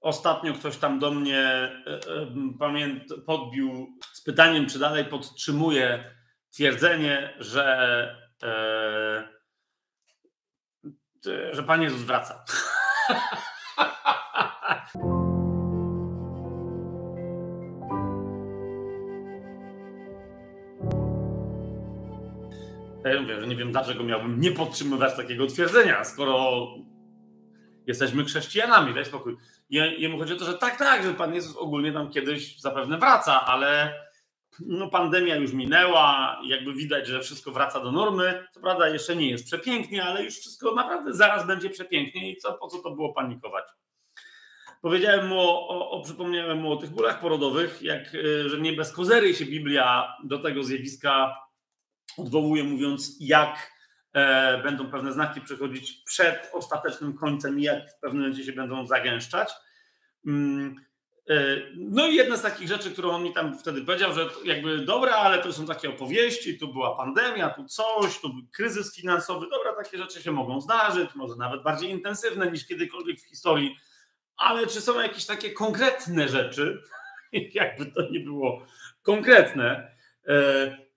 [0.00, 1.70] Ostatnio ktoś tam do mnie
[2.58, 6.14] pamięt, podbił z pytaniem, czy dalej podtrzymuje
[6.50, 8.16] twierdzenie, że,
[11.52, 12.44] że Pan Jezus wraca.
[23.04, 26.66] Ja mówię, że nie wiem, dlaczego miałbym nie podtrzymywać takiego twierdzenia, skoro
[27.90, 29.36] jesteśmy chrześcijanami, daj spokój.
[29.70, 33.46] Jemu chodzi o to, że tak, tak, że Pan Jezus ogólnie tam kiedyś zapewne wraca,
[33.46, 33.94] ale
[34.60, 38.46] no, pandemia już minęła, jakby widać, że wszystko wraca do normy.
[38.52, 42.52] Co prawda jeszcze nie jest przepięknie, ale już wszystko naprawdę zaraz będzie przepięknie i co,
[42.52, 43.64] po co to było panikować?
[44.82, 48.72] Powiedziałem mu, o, o, o, przypomniałem mu o tych bólach porodowych, jak, y, że nie
[48.72, 51.36] bez kozery się Biblia do tego zjawiska
[52.18, 53.72] odwołuje, mówiąc, jak
[54.62, 59.52] będą pewne znaki przychodzić przed ostatecznym końcem i jak w pewnym momencie się będą zagęszczać.
[60.26, 60.76] Mm,
[61.28, 61.34] e,
[61.76, 65.12] no i jedna z takich rzeczy, którą on mi tam wtedy powiedział, że jakby dobra,
[65.12, 69.72] ale to są takie opowieści, tu była pandemia, tu coś, tu był kryzys finansowy, dobra,
[69.84, 73.76] takie rzeczy się mogą zdarzyć, może nawet bardziej intensywne niż kiedykolwiek w historii,
[74.36, 76.82] ale czy są jakieś takie konkretne rzeczy,
[77.54, 78.66] jakby to nie było
[79.02, 79.96] konkretne,
[80.28, 80.89] e,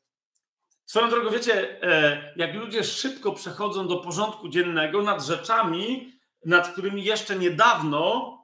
[0.93, 6.13] Swoją drogą, wiecie, e, jak ludzie szybko przechodzą do porządku dziennego nad rzeczami,
[6.45, 8.37] nad którymi jeszcze niedawno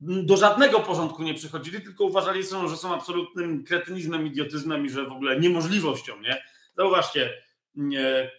[0.00, 5.04] do żadnego porządku nie przychodzili, tylko uważali, są, że są absolutnym kretynizmem, idiotyzmem i że
[5.04, 6.20] w ogóle niemożliwością.
[6.20, 6.44] Nie?
[6.76, 7.42] Zauważcie,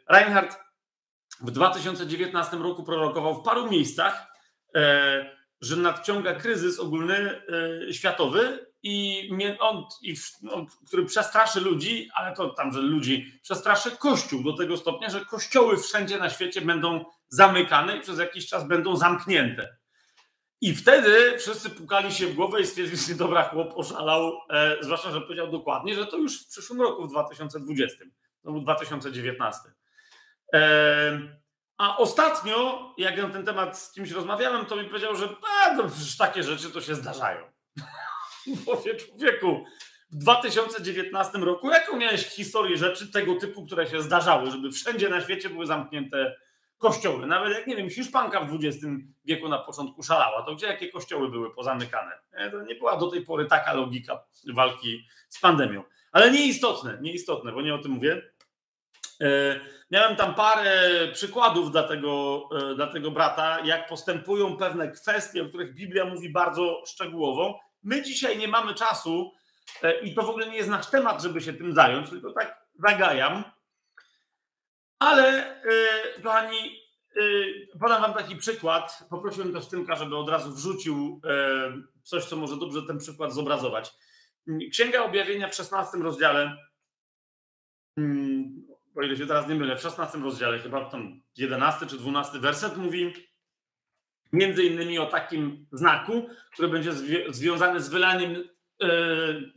[0.09, 0.59] Reinhardt
[1.41, 4.27] w 2019 roku prorokował w paru miejscach,
[4.75, 7.41] e, że nadciąga kryzys ogólny
[7.87, 13.91] e, światowy i on, i, no, który przestraszy ludzi, ale to tam, że ludzi przestraszy
[13.91, 18.67] Kościół do tego stopnia, że kościoły wszędzie na świecie będą zamykane i przez jakiś czas
[18.67, 19.77] będą zamknięte.
[20.61, 25.11] I wtedy wszyscy pukali się w głowę i stwierdzili, że dobra, chłop oszalał, e, zwłaszcza,
[25.11, 28.05] że powiedział dokładnie, że to już w przyszłym roku, w 2020,
[28.43, 29.59] to był 2019.
[30.53, 31.42] E,
[31.77, 35.29] a ostatnio, jak na ten temat z kimś rozmawiałem, to mi powiedział, że
[35.61, 35.83] a, to
[36.17, 37.43] takie rzeczy to się zdarzają.
[38.67, 39.65] Mówię, człowieku,
[40.11, 45.21] w 2019 roku, jaką miałeś historię rzeczy tego typu, które się zdarzały, żeby wszędzie na
[45.21, 46.35] świecie były zamknięte
[46.77, 47.27] kościoły?
[47.27, 48.85] Nawet jak, nie wiem, Hiszpanka w XX
[49.25, 52.11] wieku na początku szalała, to gdzie jakie kościoły były pozamykane?
[52.51, 54.23] To nie była do tej pory taka logika
[54.53, 55.83] walki z pandemią.
[56.11, 58.21] Ale nieistotne, nieistotne, bo nie o tym mówię.
[59.21, 59.59] E,
[59.93, 65.45] miałem tam parę przykładów dla tego, e, dla tego brata, jak postępują pewne kwestie, o
[65.45, 69.31] których Biblia mówi bardzo szczegółowo My dzisiaj nie mamy czasu
[69.83, 72.65] e, i to w ogóle nie jest nasz temat, żeby się tym zająć, tylko tak
[72.79, 73.43] zagajam.
[74.99, 76.83] Ale e, kochani,
[77.79, 79.03] podam wam taki przykład.
[79.09, 81.21] Poprosiłem też Tymka, żeby od razu wrzucił
[82.03, 83.91] coś, co może dobrze ten przykład zobrazować.
[84.71, 86.57] Księga Objawienia w 16 rozdziale,
[87.95, 92.39] hmm, o ile się teraz nie mylę, w 16 rozdziale, chyba tam 11 czy 12
[92.39, 93.13] werset mówi,
[94.33, 96.91] między innymi o takim znaku, który będzie
[97.29, 98.49] związany z wylaniem,
[98.83, 98.87] e,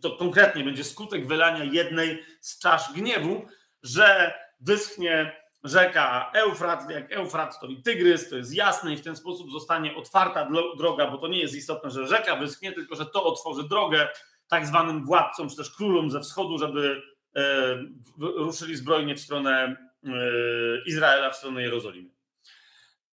[0.01, 3.47] to konkretnie będzie skutek wylania jednej z czasz gniewu,
[3.83, 9.17] że wyschnie rzeka Eufrat, jak Eufrat to i Tygrys, to jest jasne i w ten
[9.17, 10.49] sposób zostanie otwarta
[10.79, 14.09] droga, bo to nie jest istotne, że rzeka wyschnie, tylko że to otworzy drogę
[14.49, 17.03] tak zwanym władcom, czy też królom ze wschodu, żeby
[18.19, 20.11] ruszyli zbrojnie w stronę e,
[20.87, 22.11] Izraela, w stronę Jerozolimy.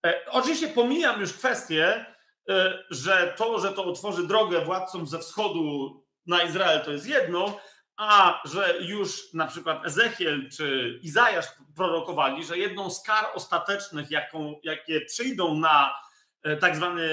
[0.06, 2.06] E, oczywiście pomijam już kwestię,
[2.50, 7.60] e, że to, że to otworzy drogę władcom ze wschodu na Izrael, to jest jedno,
[7.98, 11.46] a że już na przykład Ezechiel czy Izajasz
[11.76, 15.96] prorokowali, że jedną z kar ostatecznych, jaką, jakie przyjdą na
[16.44, 17.06] e, tak zwany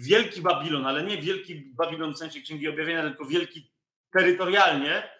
[0.00, 3.70] Wielki Babilon, ale nie Wielki Babilon w sensie Księgi Objawienia, tylko wielki
[4.12, 5.19] terytorialnie,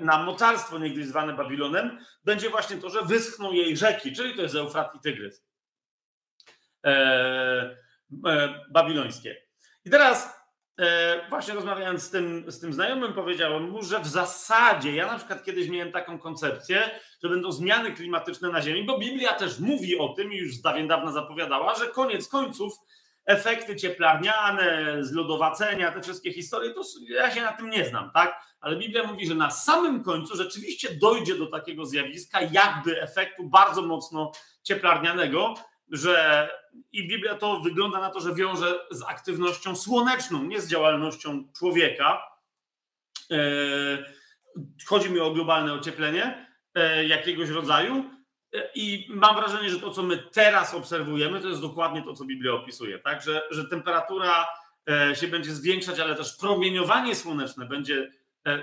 [0.00, 4.54] na mocarstwo niegdyś zwane Babilonem, będzie właśnie to, że wyschną jej rzeki, czyli to jest
[4.54, 5.44] Eufrat i Tygrys.
[6.86, 7.76] E,
[8.26, 9.36] e, babilońskie.
[9.84, 10.36] I teraz
[10.80, 15.18] e, właśnie rozmawiając z tym, z tym znajomym, powiedziałem mu, że w zasadzie ja na
[15.18, 16.90] przykład kiedyś miałem taką koncepcję,
[17.22, 20.62] że będą zmiany klimatyczne na Ziemi, bo Biblia też mówi o tym i już z
[20.62, 22.72] dawien dawna zapowiadała, że koniec końców
[23.26, 28.42] efekty cieplarniane, zlodowacenia, te wszystkie historie, to ja się na tym nie znam, tak?
[28.60, 33.82] Ale Biblia mówi, że na samym końcu rzeczywiście dojdzie do takiego zjawiska, jakby efektu bardzo
[33.82, 34.32] mocno
[34.62, 35.54] cieplarnianego,
[35.88, 36.48] że
[36.92, 42.22] i Biblia to wygląda na to, że wiąże z aktywnością słoneczną, nie z działalnością człowieka.
[43.30, 43.36] E,
[44.86, 48.10] chodzi mi o globalne ocieplenie e, jakiegoś rodzaju.
[48.54, 52.24] E, I mam wrażenie, że to, co my teraz obserwujemy, to jest dokładnie to, co
[52.24, 52.98] Biblia opisuje.
[52.98, 53.22] Tak?
[53.22, 54.46] Że, że temperatura
[55.14, 58.12] się będzie zwiększać, ale też promieniowanie słoneczne będzie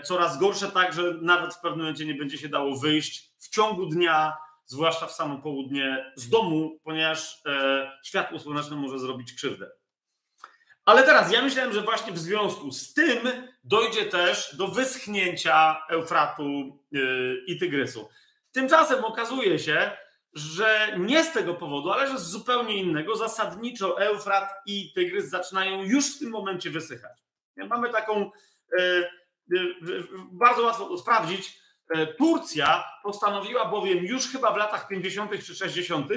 [0.03, 3.85] coraz gorsze, tak że nawet w pewnym momencie nie będzie się dało wyjść w ciągu
[3.85, 7.41] dnia, zwłaszcza w samo południe z domu, ponieważ
[8.03, 9.71] światło słoneczne może zrobić krzywdę.
[10.85, 13.17] Ale teraz ja myślałem, że właśnie w związku z tym
[13.63, 16.79] dojdzie też do wyschnięcia Eufratu
[17.47, 18.09] i Tygrysu.
[18.51, 19.91] Tymczasem okazuje się,
[20.33, 23.15] że nie z tego powodu, ale że z zupełnie innego.
[23.15, 27.19] Zasadniczo Eufrat i Tygrys zaczynają już w tym momencie wysychać.
[27.57, 28.31] Mamy taką,
[28.79, 28.83] y,
[29.53, 29.63] y,
[30.31, 31.59] bardzo łatwo to sprawdzić.
[32.17, 35.45] Turcja postanowiła bowiem już chyba w latach 50.
[35.45, 36.07] czy 60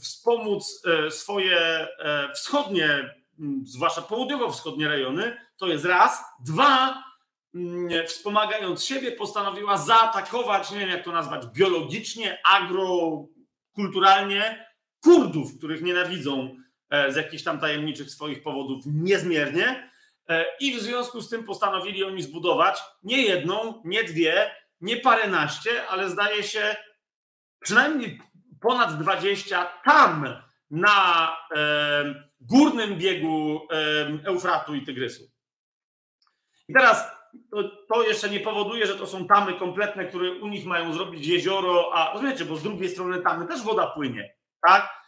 [0.00, 3.14] wspomóc e, swoje e, wschodnie,
[3.64, 6.24] zwłaszcza południowo-wschodnie rejony, to jest raz.
[6.46, 7.04] Dwa,
[8.06, 14.70] wspomagając siebie, postanowiła zaatakować, nie wiem jak to nazwać, biologicznie, agrokulturalnie
[15.02, 16.56] Kurdów, których nienawidzą
[16.90, 19.90] e, z jakichś tam tajemniczych swoich powodów niezmiernie.
[20.60, 24.50] I w związku z tym postanowili oni zbudować nie jedną, nie dwie,
[24.80, 26.76] nie paręnaście, ale zdaje się
[27.60, 28.20] przynajmniej
[28.60, 30.36] ponad 20 tam
[30.70, 35.30] na e, górnym biegu e, Eufratu i Tygrysu.
[36.68, 37.19] I teraz
[37.50, 41.26] to, to, jeszcze nie powoduje, że to są tamy kompletne, które u nich mają zrobić
[41.26, 44.34] jezioro, a rozumiecie, bo z drugiej strony tamy też woda płynie,
[44.66, 45.00] tak?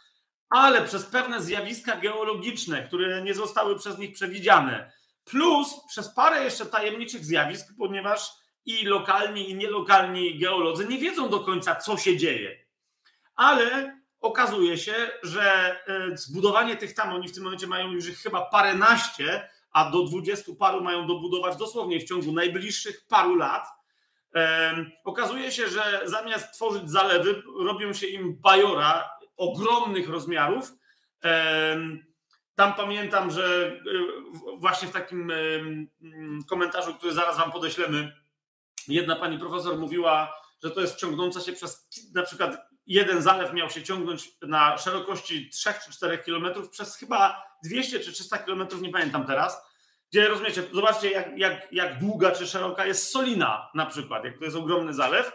[0.49, 4.91] Ale przez pewne zjawiska geologiczne, które nie zostały przez nich przewidziane,
[5.25, 8.29] plus przez parę jeszcze tajemniczych zjawisk, ponieważ
[8.65, 12.63] i lokalni, i nielokalni geolodzy nie wiedzą do końca, co się dzieje
[13.35, 14.93] ale okazuje się,
[15.23, 20.03] że e, zbudowanie tych tam, oni w tym momencie mają już chyba paręnaście, a do
[20.03, 23.67] dwudziestu paru mają dobudować dosłownie w ciągu najbliższych paru lat.
[25.03, 30.73] Okazuje się, że zamiast tworzyć zalewy, robią się im bajora ogromnych rozmiarów.
[32.55, 35.31] Tam pamiętam, że e, właśnie w takim
[36.49, 38.15] komentarzu, który zaraz Wam podeślemy,
[38.87, 43.69] jedna pani profesor mówiła, że to jest ciągnąca się przez na przykład jeden zalew miał
[43.69, 48.91] się ciągnąć na szerokości 3 czy 4 kilometrów przez chyba 200 czy 300 kilometrów, nie
[48.91, 49.61] pamiętam teraz,
[50.11, 54.45] gdzie rozumiecie, zobaczcie jak, jak, jak długa czy szeroka jest Solina na przykład, jak to
[54.45, 55.31] jest ogromny zalew,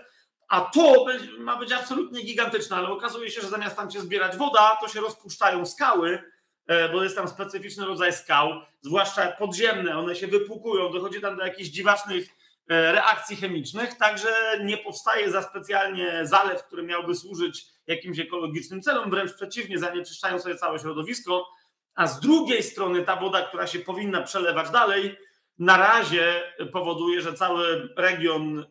[0.48, 1.06] a to
[1.38, 5.00] ma być absolutnie gigantyczne, ale okazuje się, że zamiast tam się zbierać woda, to się
[5.00, 6.22] rozpuszczają skały,
[6.66, 8.50] e, bo jest tam specyficzny rodzaj skał,
[8.80, 12.37] zwłaszcza podziemne, one się wypłukują, dochodzi tam do jakichś dziwacznych
[12.68, 14.28] reakcji chemicznych, także
[14.64, 20.56] nie powstaje za specjalnie zalew, który miałby służyć jakimś ekologicznym celom, wręcz przeciwnie, zanieczyszczają sobie
[20.56, 21.48] całe środowisko,
[21.94, 25.18] a z drugiej strony ta woda, która się powinna przelewać dalej,
[25.58, 28.64] na razie powoduje, że cały region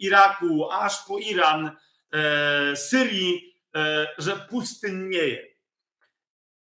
[0.00, 1.70] Iraku, aż po Iran,
[2.12, 5.56] e, Syrii, e, że pustynnieje.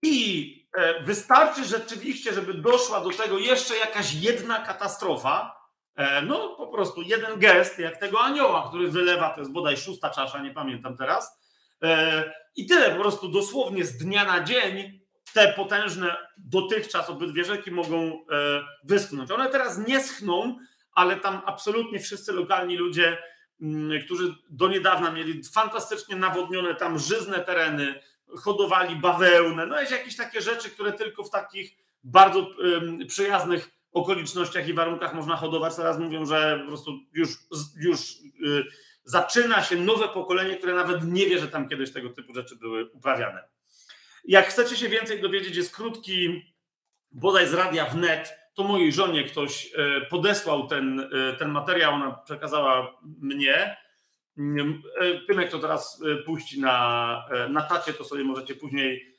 [0.02, 0.54] I
[1.04, 5.63] wystarczy rzeczywiście, żeby doszła do tego jeszcze jakaś jedna katastrofa, E,
[6.28, 10.40] no po prostu jeden gest, jak tego anioła, który wylewa, to jest bodaj szósta czasza,
[10.40, 11.44] nie pamiętam teraz.
[11.84, 15.00] E, I tyle, po prostu dosłownie z dnia na dzień
[15.34, 18.16] te potężne dotychczas obydwie rzeki mogą e,
[18.84, 19.32] wyschnąć.
[19.32, 20.58] One teraz nie schną,
[20.94, 23.18] ale tam absolutnie wszyscy lokalni ludzie,
[23.62, 28.00] mm, którzy do niedawna mieli fantastycznie nawodnione tam żyzne tereny,
[28.38, 31.72] hodowali bawełnę, no jest jakieś takie rzeczy, które tylko w takich
[32.04, 32.48] bardzo
[33.08, 35.76] przyjaznych okolicznościach i warunkach można hodować.
[35.76, 37.30] Teraz mówią, że po prostu już,
[37.78, 38.00] już
[38.40, 38.66] yy,
[39.04, 42.90] zaczyna się nowe pokolenie, które nawet nie wie, że tam kiedyś tego typu rzeczy były
[42.90, 43.44] uprawiane.
[44.26, 46.44] Jak chcecie się więcej dowiedzieć, jest krótki,
[47.12, 52.12] bodaj z radia wnet, to mojej żonie ktoś y, podesłał ten, y, ten materiał, ona
[52.12, 53.78] przekazała mnie.
[55.28, 59.18] Tym, jak to teraz y, puści na, na czacie, to sobie możecie później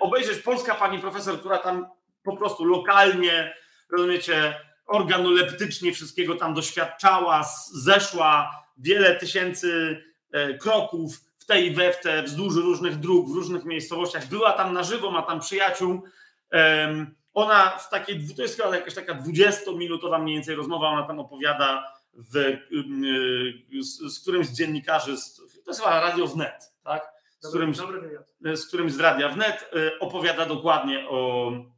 [0.00, 0.38] obejrzeć.
[0.38, 1.86] Polska pani profesor, która tam
[2.22, 3.54] po prostu lokalnie
[3.90, 4.54] rozumiecie,
[4.86, 10.02] organoleptycznie wszystkiego tam doświadczała, zeszła wiele tysięcy
[10.32, 14.28] e, kroków w tej i we w te, wzdłuż różnych dróg, w różnych miejscowościach.
[14.28, 16.02] Była tam na żywo, ma tam przyjaciół.
[17.34, 21.92] Ona w takiej, to jest chyba jakaś taka 20-minutowa mniej więcej rozmowa, ona tam opowiada
[22.14, 27.12] w, y, z, z którymś z dziennikarzy, z, to jest chyba Radio Wnet, tak?
[27.40, 27.76] Z którymś,
[28.54, 31.75] z którymś z Radia Wnet e, opowiada dokładnie o, E,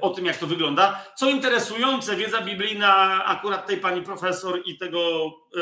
[0.00, 1.04] o tym, jak to wygląda.
[1.16, 5.26] Co interesujące, wiedza biblijna akurat tej pani profesor i tego
[5.56, 5.60] e,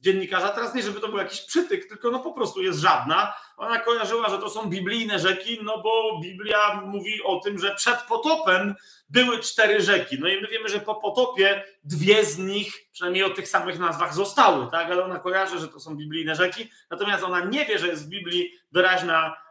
[0.00, 3.34] dziennikarza, teraz nie, żeby to był jakiś przytyk, tylko no po prostu jest żadna.
[3.56, 8.02] Ona kojarzyła, że to są biblijne rzeki, no bo Biblia mówi o tym, że przed
[8.02, 8.74] potopem
[9.08, 10.16] były cztery rzeki.
[10.20, 14.14] No i my wiemy, że po potopie dwie z nich, przynajmniej o tych samych nazwach,
[14.14, 14.90] zostały, tak?
[14.90, 18.08] Ale ona kojarzy, że to są biblijne rzeki, natomiast ona nie wie, że jest w
[18.08, 19.43] Biblii wyraźna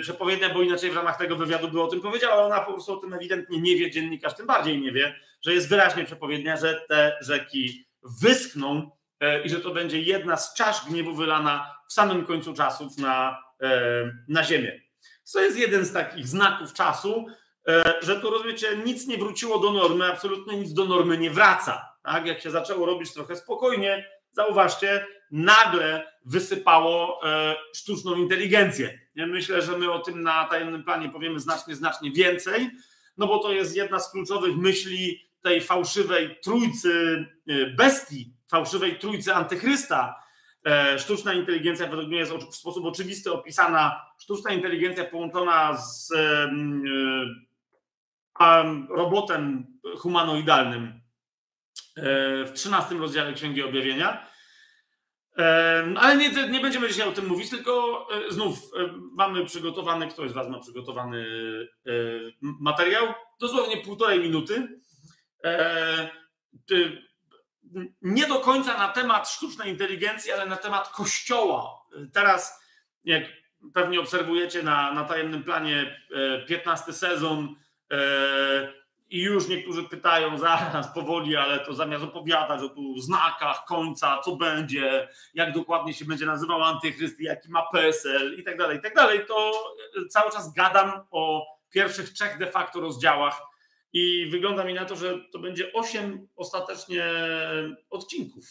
[0.00, 2.92] przepowiednia, bo inaczej w ramach tego wywiadu by o tym powiedziała, ale ona po prostu
[2.92, 6.80] o tym ewidentnie nie wie, dziennikarz tym bardziej nie wie, że jest wyraźnie przepowiednia, że
[6.88, 7.86] te rzeki
[8.20, 12.98] wyschną e, i że to będzie jedna z czasz gniewu wylana w samym końcu czasów
[12.98, 13.70] na, e,
[14.28, 14.80] na ziemię.
[15.32, 17.26] To jest jeden z takich znaków czasu,
[17.68, 21.88] e, że tu rozumiecie, nic nie wróciło do normy, absolutnie nic do normy nie wraca.
[22.02, 22.26] Tak?
[22.26, 27.20] Jak się zaczęło robić trochę spokojnie, zauważcie, nagle wysypało
[27.74, 28.98] sztuczną inteligencję.
[29.14, 32.70] Ja myślę, że my o tym na tajemnym planie powiemy znacznie, znacznie więcej,
[33.16, 39.34] no bo to jest jedna z kluczowych myśli tej fałszywej trójcy e, bestii, fałszywej trójcy
[39.34, 40.22] antychrysta,
[40.66, 44.02] e, sztuczna inteligencja według mnie jest w sposób oczywisty opisana.
[44.18, 46.50] Sztuczna inteligencja połączona z e,
[48.88, 49.66] robotem
[49.98, 51.00] humanoidalnym
[52.46, 54.26] w 13 rozdziale Księgi Objawienia.
[55.96, 58.58] Ale nie, nie będziemy dzisiaj o tym mówić, tylko znów
[59.12, 61.26] mamy przygotowany, ktoś z Was ma przygotowany
[62.42, 63.06] materiał,
[63.40, 64.68] dosłownie półtorej minuty,
[65.46, 66.08] E,
[68.02, 71.86] nie do końca na temat sztucznej inteligencji, ale na temat kościoła.
[72.12, 72.62] Teraz,
[73.04, 73.22] jak
[73.74, 76.00] pewnie obserwujecie na, na tajemnym planie,
[76.48, 77.56] 15 e, sezon
[77.92, 77.96] e,
[79.16, 84.36] i już niektórzy pytają zaraz powoli, ale to zamiast opowiadać o tu znakach końca, co
[84.36, 88.94] będzie, jak dokładnie się będzie nazywał antychryst, jaki ma PSL i tak dalej, i tak
[88.94, 89.52] dalej, to
[90.10, 93.40] cały czas gadam o pierwszych trzech de facto rozdziałach
[93.92, 97.04] i wygląda mi na to, że to będzie osiem ostatecznie
[97.90, 98.44] odcinków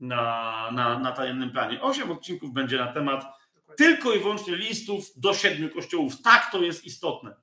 [0.00, 1.82] na, na, na tajemnym planie.
[1.82, 3.24] Osiem odcinków będzie na temat
[3.76, 6.22] tylko i wyłącznie listów do siedmiu kościołów.
[6.22, 7.34] Tak to jest istotne.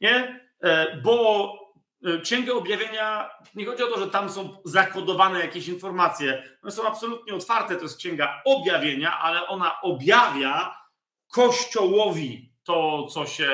[0.00, 0.49] Nie?
[0.62, 1.54] E, bo
[2.04, 6.42] e, Księgę Objawienia, nie chodzi o to, że tam są zakodowane jakieś informacje.
[6.62, 10.74] One są absolutnie otwarte, to jest Księga Objawienia, ale ona objawia
[11.32, 13.50] Kościołowi to, co się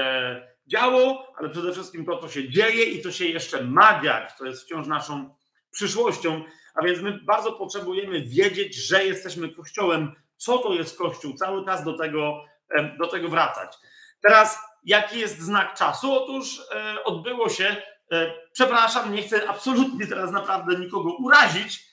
[0.66, 4.30] działo, ale przede wszystkim to, co się dzieje i to się jeszcze ma dziać.
[4.38, 5.34] To jest wciąż naszą
[5.70, 6.44] przyszłością,
[6.74, 11.84] a więc my bardzo potrzebujemy wiedzieć, że jesteśmy Kościołem, co to jest Kościół, cały czas
[11.84, 12.44] do tego,
[12.98, 13.76] do tego wracać.
[14.20, 16.12] Teraz, jaki jest znak czasu?
[16.12, 17.76] Otóż e, odbyło się,
[18.12, 21.86] e, przepraszam, nie chcę absolutnie teraz naprawdę nikogo urazić,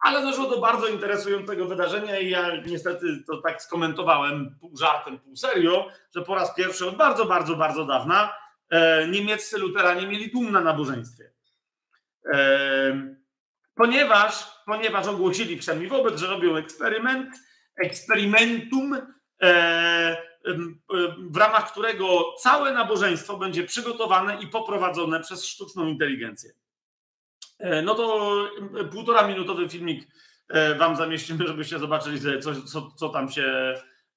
[0.00, 5.36] ale doszło do bardzo interesującego wydarzenia i ja niestety to tak skomentowałem pół żartem, pół
[5.36, 8.34] serio, że po raz pierwszy od bardzo, bardzo, bardzo dawna
[8.70, 11.32] e, niemieccy luteranie mieli tłum na nabożeństwie.
[13.74, 17.28] Ponieważ, ponieważ ogłosili wszemi wobec, że robią eksperyment,
[17.76, 18.96] eksperymentum,
[21.30, 26.52] w ramach którego całe nabożeństwo będzie przygotowane i poprowadzone przez sztuczną inteligencję.
[27.58, 28.34] E, no to
[28.80, 30.08] e, półtora minutowy filmik
[30.48, 33.74] e, wam zamieścimy, żebyście zobaczyli, co, co, co tam się,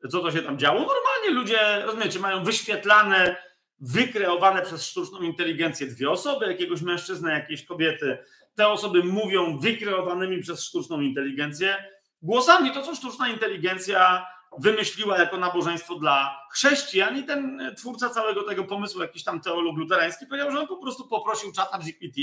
[0.10, 0.80] co to się tam działo.
[0.80, 3.36] Normalnie ludzie, rozumiecie, mają wyświetlane,
[3.80, 8.18] wykreowane przez sztuczną inteligencję dwie osoby, jakiegoś mężczyzny, jakiejś kobiety.
[8.56, 11.84] Te osoby mówią wykreowanymi przez sztuczną inteligencję
[12.22, 12.72] głosami.
[12.72, 14.26] To, co sztuczna inteligencja
[14.58, 20.26] wymyśliła jako nabożeństwo dla chrześcijan i ten twórca całego tego pomysłu, jakiś tam teolog luterański,
[20.26, 22.22] powiedział, że on po prostu poprosił czata GPT,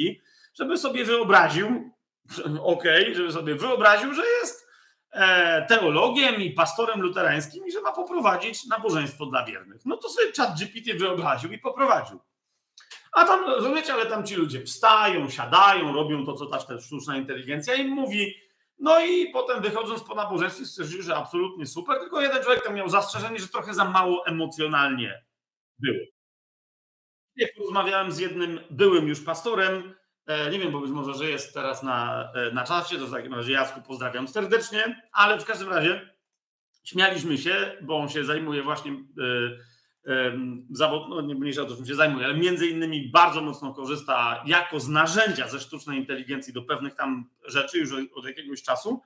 [0.54, 1.90] żeby sobie wyobraził,
[2.62, 4.66] ok, żeby sobie wyobraził, że jest
[5.12, 9.80] e, teologiem i pastorem luterańskim i że ma poprowadzić nabożeństwo dla wiernych.
[9.85, 12.21] No to sobie czat GPT wyobraził i poprowadził.
[13.12, 17.75] A tam, rozumiecie, ale tam ci ludzie wstają, siadają, robią to, co ta sztuczna inteligencja
[17.75, 18.46] im mówi.
[18.78, 22.88] No i potem wychodząc po nabożeństwie stwierdzili, że absolutnie super, tylko jeden człowiek tam miał
[22.88, 25.25] zastrzeżenie, że trochę za mało emocjonalnie
[25.78, 26.04] było.
[27.37, 29.95] Jak rozmawiałem z jednym byłym już pastorem,
[30.26, 33.11] E, nie wiem, bo być może, że jest teraz na, e, na czasie, to w
[33.11, 36.16] takim razie Jacku pozdrawiam serdecznie, ale w każdym razie
[36.85, 38.97] śmialiśmy się, bo on się zajmuje właśnie e,
[40.71, 44.81] zawod, no nie mniejsza o czym się zajmuje, ale między innymi bardzo mocno korzysta jako
[44.81, 49.03] z narzędzia ze sztucznej inteligencji do pewnych tam rzeczy już od jakiegoś czasu.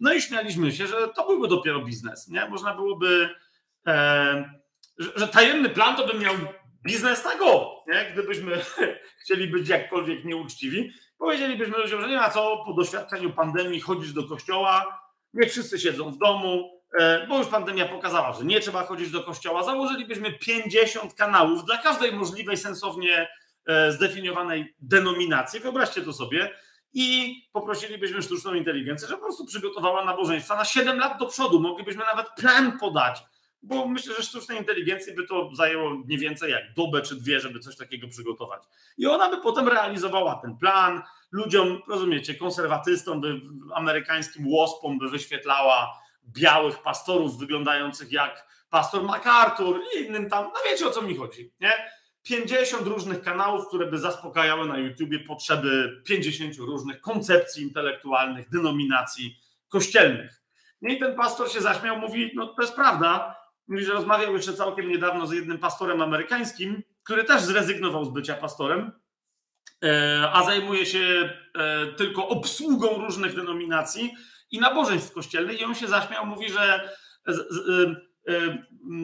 [0.00, 2.48] No i śmialiśmy się, że to byłby dopiero biznes, nie?
[2.48, 3.28] Można byłoby,
[3.86, 4.60] e,
[4.98, 6.34] że, że tajemny plan to by miał
[6.82, 7.70] biznes na go.
[7.88, 8.10] Nie?
[8.12, 8.60] Gdybyśmy
[9.22, 14.24] chcieli być jakkolwiek nieuczciwi, powiedzielibyśmy ludziom, że nie ma co po doświadczeniu pandemii chodzić do
[14.24, 15.02] kościoła,
[15.34, 16.81] niech wszyscy siedzą w domu,
[17.28, 19.62] bo już pandemia pokazała, że nie trzeba chodzić do kościoła.
[19.62, 23.28] Założylibyśmy 50 kanałów dla każdej możliwej, sensownie
[23.66, 25.60] e, zdefiniowanej denominacji.
[25.60, 26.50] Wyobraźcie to sobie.
[26.94, 31.60] I poprosilibyśmy sztuczną inteligencję, żeby po prostu przygotowała nabożeństwa na 7 lat do przodu.
[31.60, 33.22] Moglibyśmy nawet plan podać
[33.62, 37.60] bo myślę, że sztucznej inteligencji by to zajęło nie więcej jak dobę czy dwie, żeby
[37.60, 38.62] coś takiego przygotować.
[38.98, 41.02] I ona by potem realizowała ten plan.
[41.32, 43.40] Ludziom, rozumiecie, konserwatystom, by
[43.74, 50.86] amerykańskim łospom by wyświetlała białych pastorów wyglądających jak pastor MacArthur i innym tam, no wiecie
[50.86, 51.72] o co mi chodzi, nie?
[52.22, 59.38] 50 różnych kanałów, które by zaspokajały na YouTubie potrzeby 50 różnych koncepcji intelektualnych, denominacji
[59.68, 60.42] kościelnych.
[60.82, 63.36] No i ten pastor się zaśmiał, mówi, no to jest prawda,
[63.68, 68.34] mówi, że rozmawiał jeszcze całkiem niedawno z jednym pastorem amerykańskim, który też zrezygnował z bycia
[68.34, 68.92] pastorem,
[70.32, 74.14] a zajmuje się e, tylko obsługą różnych denominacji
[74.50, 76.90] i nabożeństw kościelnych i on się zaśmiał, mówi, że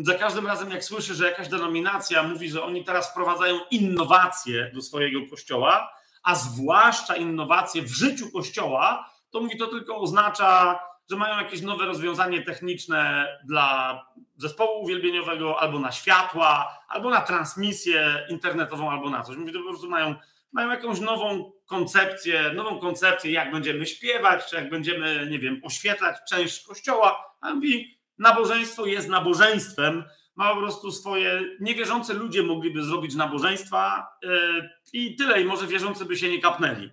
[0.03, 4.83] za każdym razem, jak słyszy, że jakaś denominacja mówi, że oni teraz wprowadzają innowacje do
[4.83, 5.91] swojego kościoła,
[6.23, 10.79] a zwłaszcza innowacje w życiu kościoła, to mówi to tylko oznacza,
[11.11, 14.01] że mają jakieś nowe rozwiązanie techniczne dla
[14.37, 19.37] zespołu uwielbieniowego, albo na światła, albo na transmisję internetową, albo na coś.
[19.37, 20.15] Mówi, to po prostu mają,
[20.53, 26.17] mają jakąś nową koncepcję, nową koncepcję, jak będziemy śpiewać, czy jak będziemy, nie wiem, oświetlać
[26.29, 27.25] część kościoła.
[27.41, 30.05] A mówi, nabożeństwo jest nabożeństwem,
[30.37, 31.43] ma po prostu swoje.
[31.61, 36.91] Niewierzące ludzie mogliby zrobić nabożeństwa yy, i tyle, i może wierzący by się nie kapnęli.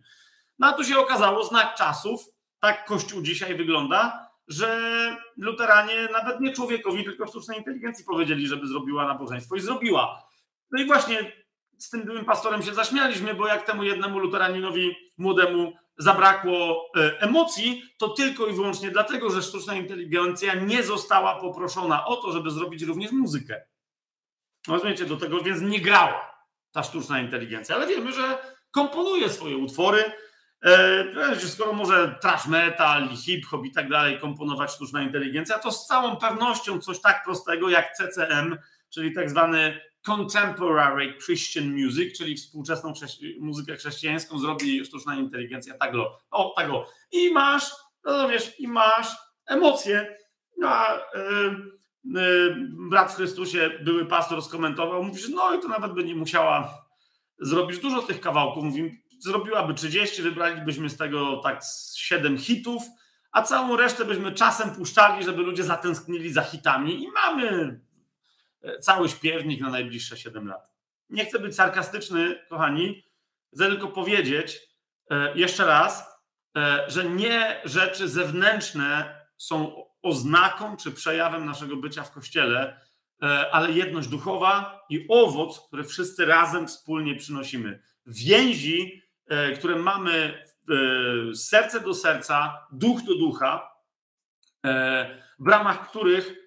[0.60, 2.26] No a tu się okazało, znak czasów,
[2.60, 4.80] tak Kościół dzisiaj wygląda, że
[5.38, 10.24] luteranie nawet nie człowiekowi, tylko sztucznej inteligencji powiedzieli, żeby zrobiła nabożeństwo i zrobiła.
[10.72, 11.45] No i właśnie
[11.86, 17.84] z tym byłym pastorem się zaśmialiśmy, bo jak temu jednemu luteraninowi młodemu zabrakło e, emocji,
[17.98, 22.84] to tylko i wyłącznie dlatego, że sztuczna inteligencja nie została poproszona o to, żeby zrobić
[22.84, 23.62] również muzykę.
[24.68, 28.38] Rozumiecie, do tego więc nie grała ta sztuczna inteligencja, ale wiemy, że
[28.72, 30.04] komponuje swoje utwory.
[30.64, 36.16] E, skoro może trash metal hip-hop i tak dalej komponować sztuczna inteligencja, to z całą
[36.16, 38.58] pewnością coś tak prostego jak CCM,
[38.90, 45.96] czyli tak zwany contemporary Christian music, czyli współczesną chrześci muzykę chrześcijańską zrobi sztuczna inteligencja tak
[45.96, 46.86] o, o tak o.
[47.12, 47.72] I masz,
[48.06, 49.08] rozumiesz, i masz
[49.48, 50.18] emocje.
[50.58, 51.02] No, a
[52.04, 52.56] yy,
[52.90, 56.86] brat w Chrystusie, były pastor skomentował, mówi, że no i to nawet by nie musiała
[57.40, 58.64] zrobić dużo tych kawałków.
[58.64, 61.62] Mówi, zrobiłaby 30, wybralibyśmy z tego tak
[61.96, 62.84] 7 hitów,
[63.32, 67.80] a całą resztę byśmy czasem puszczali, żeby ludzie zatęsknili za hitami i mamy
[68.82, 70.72] cały śpiewnik na najbliższe 7 lat.
[71.10, 73.04] Nie chcę być sarkastyczny, kochani,
[73.54, 74.62] chcę tylko powiedzieć
[75.12, 76.22] e, jeszcze raz,
[76.58, 82.80] e, że nie rzeczy zewnętrzne są oznaką czy przejawem naszego bycia w kościele,
[83.24, 87.82] e, ale jedność duchowa i owoc, który wszyscy razem wspólnie przynosimy.
[88.06, 89.02] Więzi,
[89.58, 90.46] które mamy
[91.36, 93.72] serce do serca, duch do ducha,
[95.40, 96.45] w ramach których E,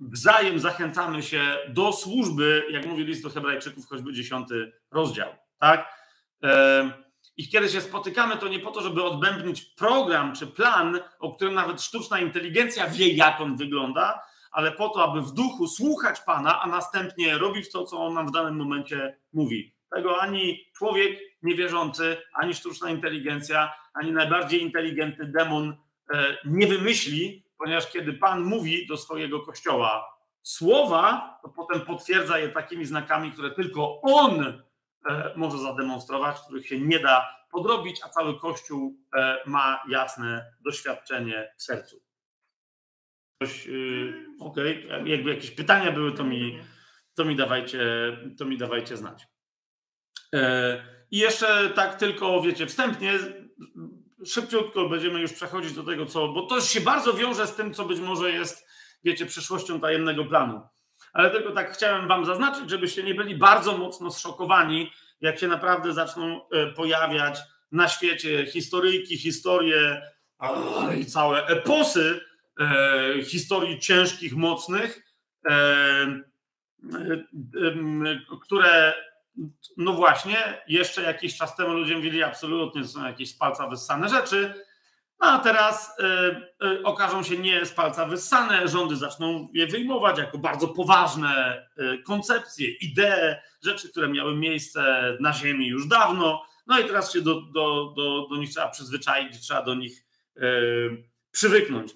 [0.00, 5.28] wzajem zachęcamy się do służby, jak mówi list do Hebrajczyków, choćby dziesiąty rozdział.
[5.58, 5.98] Tak?
[6.42, 6.90] E,
[7.36, 11.54] I kiedy się spotykamy, to nie po to, żeby odbębnić program czy plan, o którym
[11.54, 16.62] nawet sztuczna inteligencja wie, jak on wygląda, ale po to, aby w duchu słuchać Pana,
[16.62, 19.74] a następnie robić to, co on nam w danym momencie mówi.
[19.94, 25.76] Tego ani człowiek niewierzący, ani sztuczna inteligencja, ani najbardziej inteligentny demon
[26.14, 32.48] e, nie wymyśli, ponieważ kiedy Pan mówi do swojego kościoła słowa, to potem potwierdza je
[32.48, 34.62] takimi znakami, które tylko On
[35.10, 41.52] e, może zademonstrować, których się nie da podrobić, a cały Kościół e, ma jasne doświadczenie
[41.56, 42.02] w sercu.
[43.42, 45.08] Coś, y, okej, okay.
[45.08, 46.58] jakby jakieś pytania były, to mi,
[47.14, 47.80] to mi, dawajcie,
[48.38, 49.26] to mi dawajcie znać.
[50.34, 53.18] E, I jeszcze tak tylko, wiecie, wstępnie
[54.26, 57.84] szybciutko będziemy już przechodzić do tego, co, bo to się bardzo wiąże z tym, co
[57.84, 58.66] być może jest,
[59.04, 60.60] wiecie, przyszłością tajemnego planu.
[61.12, 65.92] Ale tylko tak chciałem Wam zaznaczyć, żebyście nie byli bardzo mocno zszokowani, jak się naprawdę
[65.92, 67.38] zaczną e, pojawiać
[67.72, 70.02] na świecie historyjki, historie
[70.98, 72.20] i całe eposy
[72.60, 75.14] e, historii ciężkich, mocnych,
[75.48, 76.20] e,
[78.42, 78.94] które
[79.76, 84.08] no właśnie, jeszcze jakiś czas temu ludzie mówili absolutnie, to są jakieś z palca wyssane
[84.08, 84.54] rzeczy,
[85.22, 85.98] no a teraz
[86.60, 91.62] y, y, okażą się nie z palca wyssane, rządy zaczną je wyjmować jako bardzo poważne
[91.78, 97.20] y, koncepcje, idee, rzeczy, które miały miejsce na Ziemi już dawno, no i teraz się
[97.20, 100.04] do, do, do, do nich trzeba przyzwyczaić, trzeba do nich
[101.30, 101.92] przywyknąć.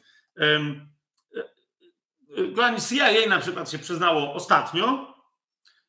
[2.89, 5.15] CIA na przykład się przyznało ostatnio,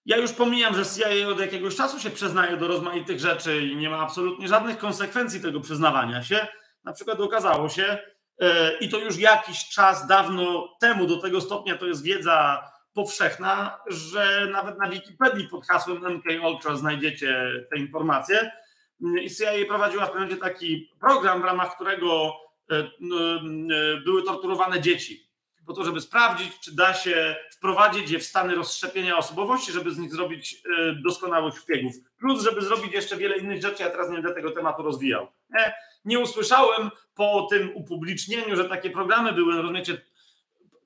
[0.08, 3.90] ja już pomijam, że CIA od jakiegoś czasu się przyznaje do rozmaitych rzeczy i nie
[3.90, 6.48] ma absolutnie żadnych konsekwencji tego przyznawania się.
[6.84, 7.98] Na przykład okazało się,
[8.40, 13.80] e, i to już jakiś czas dawno temu, do tego stopnia to jest wiedza powszechna,
[13.88, 18.52] że nawet na Wikipedii pod hasłem MK Ultra znajdziecie te informacje.
[19.22, 22.34] I CIA prowadziła w pewnym taki program, w ramach którego
[22.72, 22.88] e, e,
[24.06, 25.27] były torturowane dzieci
[25.68, 29.98] po to, żeby sprawdzić, czy da się wprowadzić je w stany rozszczepienia osobowości, żeby z
[29.98, 31.94] nich zrobić e, doskonałych szpiegów.
[32.18, 33.84] Plus, żeby zrobić jeszcze wiele innych rzeczy.
[33.84, 35.28] Ja teraz nie będę tego tematu rozwijał.
[35.50, 35.74] Nie,
[36.06, 40.02] nie usłyszałem po tym upublicznieniu, że takie programy były, no rozumiecie,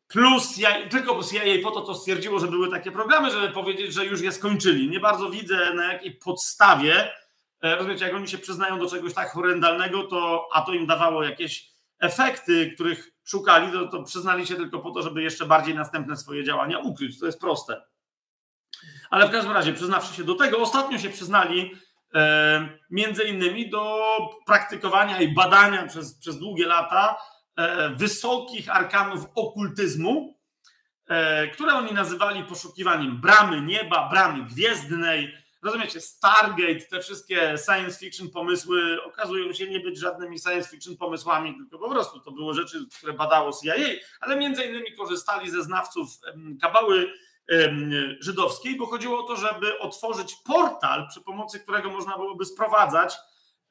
[0.08, 4.06] plus ja, tylko CIA po to to stwierdziło, że były takie programy, żeby powiedzieć, że
[4.06, 4.89] już je skończyli.
[4.89, 7.12] Nie bardzo widzę na jakiej podstawie,
[7.62, 11.24] e, rozumiecie, jak oni się przyznają do czegoś tak horrendalnego, to a to im dawało
[11.24, 16.18] jakieś efekty, których szukali, to, to przyznali się tylko po to, żeby jeszcze bardziej następne
[16.18, 17.20] swoje działania ukryć.
[17.20, 17.82] To jest proste.
[19.10, 21.72] Ale w każdym razie, przyznawszy się do tego, ostatnio się przyznali
[22.14, 24.06] e, między innymi do
[24.46, 27.18] praktykowania i badania przez, przez długie lata
[27.56, 30.40] e, wysokich arkanów okultyzmu,
[31.08, 38.30] e, które oni nazywali poszukiwaniem bramy nieba, bramy gwiezdnej, rozumiecie, Stargate, te wszystkie science fiction
[38.30, 42.86] pomysły okazują się nie być żadnymi science fiction pomysłami, tylko po prostu to były rzeczy,
[42.97, 43.74] które badało CIA,
[44.19, 46.08] ale między innymi korzystali ze znawców
[46.62, 47.13] kabały
[48.19, 53.15] żydowskiej, bo chodziło o to, żeby otworzyć portal, przy pomocy którego można byłoby sprowadzać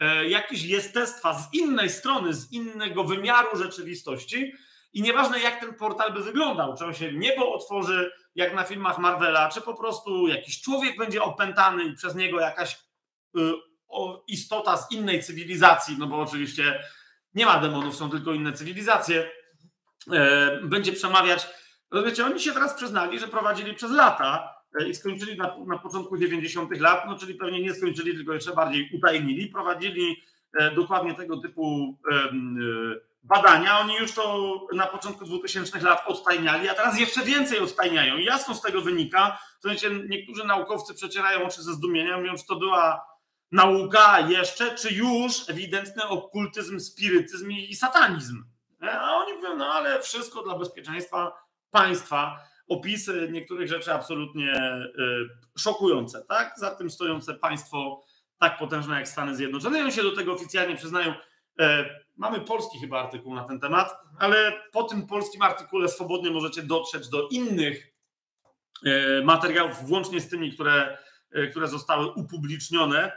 [0.01, 4.53] e, jakieś jestestwa z innej strony, z innego wymiaru rzeczywistości,
[4.93, 8.99] i nieważne, jak ten portal by wyglądał, czy on się niebo otworzy, jak na filmach
[8.99, 12.79] Marvela, czy po prostu jakiś człowiek będzie opętany i przez niego jakaś
[13.37, 13.41] y,
[14.29, 16.85] istota z innej cywilizacji, no bo oczywiście
[17.35, 19.31] nie ma demonów, są tylko inne cywilizacje,
[20.07, 21.47] y, będzie przemawiać.
[21.91, 26.17] Rozumiecie, oni się teraz przyznali, że prowadzili przez lata y, i skończyli na, na początku
[26.17, 26.81] 90.
[26.81, 29.49] lat, no czyli pewnie nie skończyli, tylko jeszcze bardziej utajnili.
[29.49, 30.23] Prowadzili
[30.61, 31.99] e, dokładnie tego typu
[33.23, 38.17] badania, oni już to na początku 2000 lat odtajniali, a teraz jeszcze więcej odtajniają.
[38.17, 43.11] I jasno z tego wynika, znaczy niektórzy naukowcy przecierają oczy ze zdumienia, mówią, to była
[43.53, 48.45] nauka jeszcze, czy już ewidentny okultyzm, spirytyzm i satanizm.
[48.83, 51.33] A oni mówią, no ale wszystko dla bezpieczeństwa
[51.71, 52.39] państwa.
[52.69, 56.55] Opisy niektórych rzeczy absolutnie y, szokujące, tak?
[56.57, 58.03] Za tym stojące państwo
[58.39, 59.79] tak potężne jak Stany Zjednoczone.
[59.79, 61.15] I oni się do tego oficjalnie przyznają.
[62.21, 67.09] Mamy polski chyba artykuł na ten temat, ale po tym polskim artykule swobodnie możecie dotrzeć
[67.09, 67.93] do innych
[68.87, 70.99] e, materiałów, włącznie z tymi, które,
[71.33, 73.13] e, które zostały upublicznione.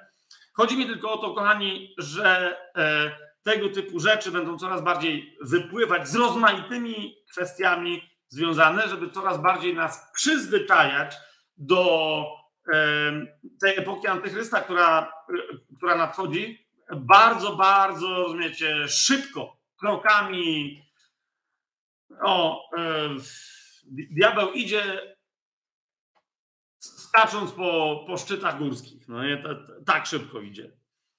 [0.54, 3.12] Chodzi mi tylko o to, kochani, że e,
[3.44, 10.12] tego typu rzeczy będą coraz bardziej wypływać z rozmaitymi kwestiami związane, żeby coraz bardziej nas
[10.14, 11.16] przyzwyczajać
[11.58, 12.26] do
[13.62, 15.14] tej epoki antychrysta, która,
[15.78, 16.63] która nadchodzi,
[16.96, 20.84] bardzo, bardzo, rozumiecie, szybko, krokami.
[22.24, 23.10] O, e,
[23.92, 25.16] diabeł idzie
[26.80, 29.08] skacząc po, po szczytach górskich.
[29.08, 29.44] No nie,
[29.86, 30.72] tak szybko idzie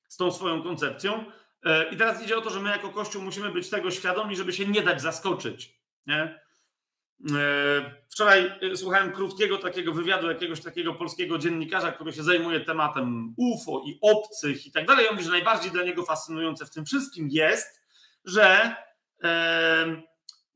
[0.08, 1.24] z tą swoją koncepcją.
[1.62, 4.52] E, I teraz idzie o to, że my jako Kościół musimy być tego świadomi, żeby
[4.52, 5.80] się nie dać zaskoczyć.
[6.06, 6.43] Nie?
[7.36, 13.34] E, wczoraj e, słuchałem krótkiego takiego wywiadu jakiegoś takiego polskiego dziennikarza, który się zajmuje tematem
[13.36, 15.08] UFO i obcych i tak dalej.
[15.08, 17.80] On mówi, że najbardziej dla niego fascynujące w tym wszystkim jest,
[18.24, 18.76] że
[19.24, 20.02] e,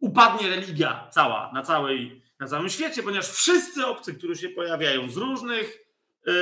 [0.00, 5.16] upadnie religia cała na, całej, na całym świecie, ponieważ wszyscy obcy, którzy się pojawiają z
[5.16, 5.78] różnych.
[6.26, 6.32] E,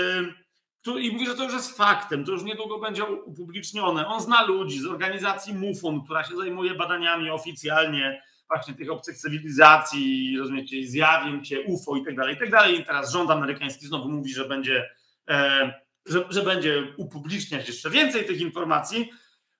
[1.00, 4.06] i mówi, że to już jest faktem, to już niedługo będzie upublicznione.
[4.06, 10.36] On zna ludzi z organizacji MUFON, która się zajmuje badaniami oficjalnie właśnie tych obcych cywilizacji,
[10.38, 12.80] rozumiecie, zjawień cię, UFO i tak dalej, i tak dalej.
[12.80, 14.90] I teraz rząd amerykański znowu mówi, że będzie,
[15.28, 15.72] e,
[16.06, 19.10] że, że będzie upubliczniać jeszcze więcej tych informacji.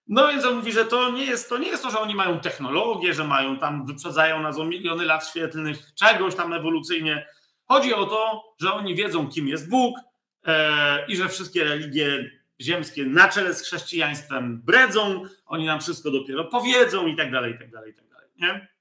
[0.08, 2.40] No więc on mówi, że to nie jest to, nie jest to, że oni mają
[2.40, 7.26] technologię, że mają tam, wyprzedzają nas o miliony lat świetlnych, czegoś tam ewolucyjnie.
[7.64, 9.96] Chodzi o to, że oni wiedzą, kim jest Bóg
[10.44, 16.44] e, i że wszystkie religie ziemskie na czele z chrześcijaństwem bredzą, oni nam wszystko dopiero
[16.44, 18.28] powiedzą i tak dalej, i tak dalej, i tak dalej.
[18.38, 18.75] Nie?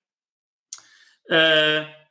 [1.29, 2.05] E,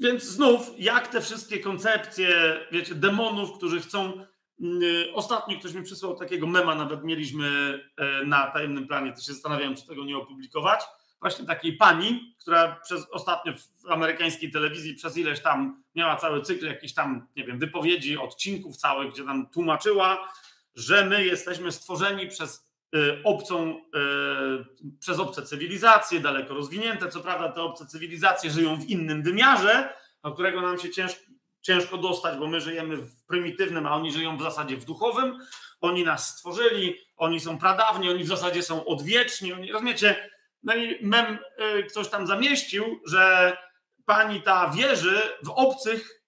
[0.00, 4.12] więc znów, jak te wszystkie koncepcje, wiecie, demonów, którzy chcą.
[4.60, 4.82] Mm,
[5.14, 9.76] ostatnio ktoś mi przysłał takiego mema, nawet mieliśmy e, na tajemnym planie, to się zastanawiałem,
[9.76, 10.80] czy tego nie opublikować.
[11.20, 16.66] Właśnie takiej pani, która przez ostatnio w amerykańskiej telewizji przez ileś tam miała cały cykl
[16.66, 20.32] jakichś tam, nie wiem, wypowiedzi, odcinków całych, gdzie tam tłumaczyła,
[20.74, 22.67] że my jesteśmy stworzeni przez Y,
[23.24, 23.80] obcą,
[24.86, 27.08] y, przez obce cywilizacje, daleko rozwinięte.
[27.08, 31.20] Co prawda, te obce cywilizacje żyją w innym wymiarze, do którego nam się ciężko,
[31.60, 35.38] ciężko dostać, bo my żyjemy w prymitywnym, a oni żyją w zasadzie w duchowym.
[35.80, 39.52] Oni nas stworzyli, oni są pradawni, oni w zasadzie są odwieczni.
[39.52, 40.30] Oni, rozumiecie?
[40.62, 41.38] No i mem
[41.78, 43.56] y, ktoś tam zamieścił, że
[44.04, 46.22] pani ta wierzy w obcych,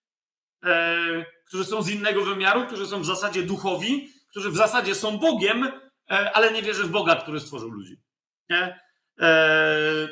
[1.46, 5.72] którzy są z innego wymiaru, którzy są w zasadzie duchowi, którzy w zasadzie są Bogiem,
[5.72, 8.00] E, ale nie wierzy w Boga, który stworzył ludzi.
[8.50, 8.80] Nie?
[9.20, 10.08] E,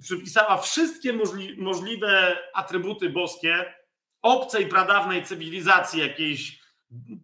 [0.00, 3.74] przypisała wszystkie możli, możliwe atrybuty boskie
[4.22, 6.60] obcej, pradawnej cywilizacji, jakiejś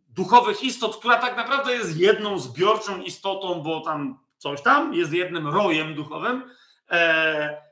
[0.08, 5.46] duchowych istot, która tak naprawdę jest jedną zbiorczą istotą, bo tam coś tam jest jednym
[5.46, 6.50] rojem duchowym,
[6.90, 7.62] e,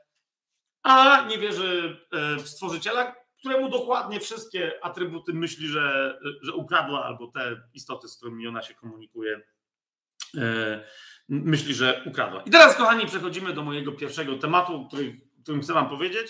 [0.83, 7.27] a nie wierzy e, w stworzyciela, któremu dokładnie wszystkie atrybuty myśli, że, że ukradła, albo
[7.27, 9.41] te istoty, z którymi ona się komunikuje, e,
[11.29, 12.41] myśli, że ukradła.
[12.41, 16.27] I teraz, kochani, przechodzimy do mojego pierwszego tematu, który, którym chcę Wam powiedzieć.